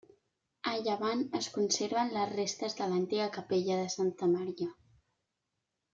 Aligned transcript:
A 0.71 0.71
llevant 0.87 1.21
es 1.39 1.49
conserven 1.57 2.09
les 2.15 2.33
restes 2.33 2.77
de 2.81 2.89
l'antiga 2.95 3.31
capella 3.39 3.79
de 3.83 3.87
santa 3.97 4.31
Maria. 4.37 4.71